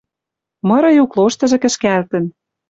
[0.67, 2.25] Мыры юк лоштыжы кӹшкӓлтӹн.